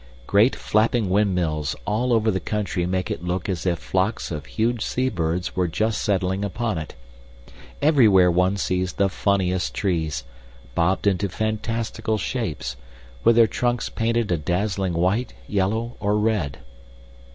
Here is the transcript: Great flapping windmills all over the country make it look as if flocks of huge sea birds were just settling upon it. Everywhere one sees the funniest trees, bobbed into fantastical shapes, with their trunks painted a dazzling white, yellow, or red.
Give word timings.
Great 0.25 0.55
flapping 0.55 1.11
windmills 1.11 1.75
all 1.85 2.11
over 2.11 2.31
the 2.31 2.39
country 2.39 2.87
make 2.87 3.11
it 3.11 3.23
look 3.23 3.47
as 3.47 3.67
if 3.67 3.77
flocks 3.77 4.31
of 4.31 4.47
huge 4.47 4.83
sea 4.83 5.09
birds 5.09 5.55
were 5.55 5.67
just 5.67 6.01
settling 6.01 6.43
upon 6.43 6.79
it. 6.79 6.95
Everywhere 7.83 8.31
one 8.31 8.57
sees 8.57 8.93
the 8.93 9.09
funniest 9.09 9.75
trees, 9.75 10.23
bobbed 10.73 11.05
into 11.05 11.29
fantastical 11.29 12.17
shapes, 12.17 12.77
with 13.23 13.35
their 13.35 13.45
trunks 13.45 13.89
painted 13.89 14.31
a 14.31 14.37
dazzling 14.37 14.93
white, 14.93 15.35
yellow, 15.47 15.97
or 15.99 16.17
red. 16.17 16.57